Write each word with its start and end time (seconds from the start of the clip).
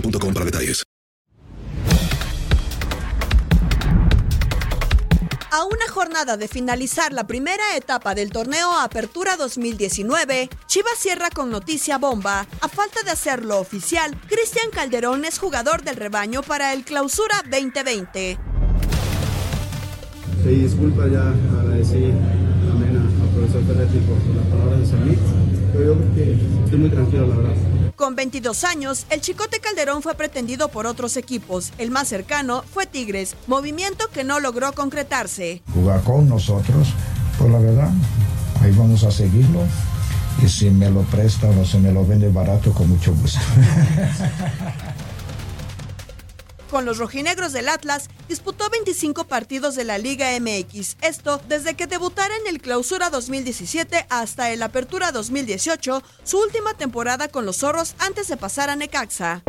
boostmobile.com 0.00 0.34
para 0.34 0.44
detalles. 0.44 0.82
A 5.52 5.64
una 5.64 5.88
jornada 5.88 6.36
de 6.36 6.48
finalizar 6.48 7.14
la 7.14 7.26
primera 7.26 7.76
etapa 7.76 8.14
del 8.14 8.30
torneo 8.30 8.78
Apertura 8.78 9.36
2019, 9.38 10.50
Chivas 10.66 10.98
cierra 10.98 11.30
con 11.30 11.50
noticia 11.50 11.96
bomba. 11.96 12.46
A 12.60 12.68
falta 12.68 13.02
de 13.02 13.10
hacerlo 13.10 13.58
oficial, 13.58 14.20
Cristian 14.28 14.70
Calderón 14.70 15.24
es 15.24 15.38
jugador 15.38 15.82
del 15.82 15.96
rebaño 15.96 16.42
para 16.42 16.74
el 16.74 16.84
Clausura 16.84 17.42
2020. 17.50 18.38
Sí, 20.42 20.48
disculpa, 20.50 21.08
ya 21.08 21.30
agradecí 21.58 22.12
también 22.68 22.96
al 22.98 23.28
profesor 23.34 23.64
Ferretti 23.64 23.98
por, 24.00 24.18
por 24.18 24.36
las 24.36 24.46
palabras 24.46 24.80
de 24.80 24.86
Samit, 24.86 25.18
pero 25.72 25.84
yo 25.86 25.94
creo 25.94 26.14
que 26.14 26.38
estoy 26.64 26.78
muy 26.78 26.90
tranquilo, 26.90 27.26
la 27.28 27.36
verdad. 27.36 27.75
Con 27.96 28.14
22 28.14 28.64
años, 28.64 29.06
el 29.08 29.22
Chicote 29.22 29.58
Calderón 29.58 30.02
fue 30.02 30.14
pretendido 30.14 30.68
por 30.68 30.86
otros 30.86 31.16
equipos. 31.16 31.72
El 31.78 31.90
más 31.90 32.08
cercano 32.08 32.62
fue 32.70 32.84
Tigres, 32.84 33.36
movimiento 33.46 34.08
que 34.12 34.22
no 34.22 34.38
logró 34.38 34.70
concretarse. 34.74 35.62
jugar 35.72 36.02
con 36.02 36.28
nosotros, 36.28 36.88
pues 37.38 37.50
la 37.50 37.58
verdad, 37.58 37.90
ahí 38.60 38.70
vamos 38.72 39.02
a 39.02 39.10
seguirlo. 39.10 39.60
Y 40.44 40.48
si 40.48 40.68
me 40.68 40.90
lo 40.90 41.00
presta 41.04 41.48
o 41.48 41.64
se 41.64 41.78
me 41.78 41.90
lo 41.90 42.04
vende 42.06 42.28
barato, 42.28 42.70
con 42.74 42.90
mucho 42.90 43.14
gusto. 43.14 43.40
Con 46.76 46.84
los 46.84 46.98
rojinegros 46.98 47.54
del 47.54 47.70
Atlas, 47.70 48.10
disputó 48.28 48.68
25 48.68 49.24
partidos 49.24 49.76
de 49.76 49.84
la 49.84 49.96
Liga 49.96 50.38
MX. 50.38 50.98
Esto 51.00 51.40
desde 51.48 51.72
que 51.72 51.86
debutara 51.86 52.36
en 52.36 52.46
el 52.48 52.60
Clausura 52.60 53.08
2017 53.08 54.04
hasta 54.10 54.50
el 54.50 54.62
Apertura 54.62 55.10
2018, 55.10 56.02
su 56.22 56.38
última 56.38 56.74
temporada 56.74 57.28
con 57.28 57.46
los 57.46 57.56
zorros 57.56 57.94
antes 57.98 58.28
de 58.28 58.36
pasar 58.36 58.68
a 58.68 58.76
Necaxa. 58.76 59.42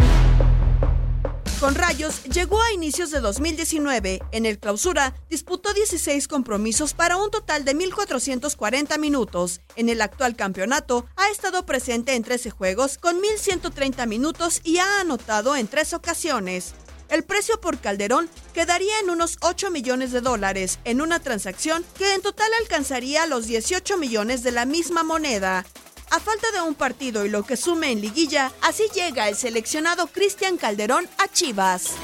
Con 1.60 1.76
Rayos 1.76 2.24
llegó 2.24 2.62
a 2.62 2.72
inicios 2.72 3.12
de 3.12 3.20
2019. 3.20 4.22
En 4.32 4.46
el 4.46 4.58
clausura 4.58 5.14
disputó 5.30 5.74
16 5.74 6.30
compromisos 6.30 6.94
para 6.94 7.18
un 7.18 7.30
total 7.30 7.66
de 7.66 7.76
1.440 7.76 8.98
minutos. 9.00 9.60
En 9.76 9.90
el 9.90 10.02
actual 10.02 10.38
campeonato 10.38 11.06
ha 11.18 11.30
estado 11.30 11.66
presente 11.66 12.16
en 12.16 12.24
13 12.24 12.52
juegos 12.52 12.98
con 12.98 13.18
1.130 13.18 14.08
minutos 14.08 14.62
y 14.64 14.78
ha 14.78 15.02
anotado 15.02 15.58
en 15.58 15.68
tres 15.68 15.92
ocasiones. 15.92 16.74
El 17.10 17.24
precio 17.24 17.60
por 17.62 17.80
Calderón 17.80 18.30
quedaría 18.54 19.00
en 19.00 19.10
unos 19.10 19.38
8 19.42 19.72
millones 19.72 20.12
de 20.12 20.20
dólares 20.20 20.80
en 20.84 21.02
una 21.02 21.20
transacción 21.20 21.86
que 21.98 22.14
en 22.14 22.22
total 22.22 22.52
alcanzaría 22.60 23.26
los 23.28 23.48
18 23.48 23.98
millones 23.98 24.44
de 24.44 24.52
la 24.52 24.66
misma 24.66 25.04
moneda. 25.04 25.64
A 26.12 26.20
falta 26.20 26.52
de 26.52 26.62
un 26.62 26.76
partido 26.76 27.26
y 27.26 27.30
lo 27.30 27.44
que 27.44 27.56
sume 27.56 27.92
en 27.92 28.02
liguilla, 28.02 28.52
así 28.62 28.84
llega 28.94 29.30
el 29.30 29.36
seleccionado 29.36 30.08
Cristian 30.08 30.58
Calderón 30.58 31.08
a 31.18 31.30
Chivas. 31.30 31.96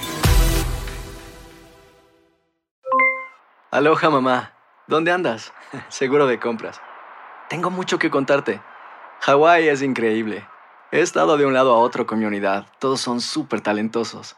Aloha 3.72 4.10
mamá, 4.10 4.54
¿dónde 4.88 5.12
andas? 5.12 5.52
Seguro 5.90 6.28
de 6.28 6.40
compras. 6.40 6.80
Tengo 7.50 7.70
mucho 7.70 8.00
que 8.00 8.10
contarte. 8.10 8.62
Hawái 9.22 9.68
es 9.68 9.82
increíble. 9.82 10.48
He 10.92 11.02
estado 11.02 11.38
de 11.38 11.46
un 11.46 11.54
lado 11.54 11.74
a 11.74 11.80
otro 11.80 12.06
con 12.06 12.20
mi 12.20 12.26
unidad. 12.26 12.68
Todos 12.80 13.02
son 13.02 13.20
súper 13.20 13.62
talentosos. 13.62 14.38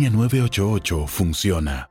línea 0.01 0.09
988 0.09 1.05
funciona. 1.07 1.90